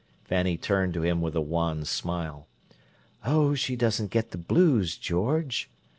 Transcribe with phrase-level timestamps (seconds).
[0.23, 2.47] Fanny turned to him with a wan smile.
[3.23, 5.69] "Oh, she doesn't 'get the blues,' George!"